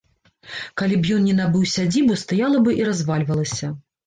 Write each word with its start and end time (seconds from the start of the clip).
Калі 0.81 0.95
б 1.03 1.11
ён 1.17 1.27
не 1.29 1.35
набыў 1.41 1.67
сядзібу, 1.75 2.17
стаяла 2.23 2.63
бы 2.69 2.75
і 2.81 2.89
развальвалася. 2.89 3.73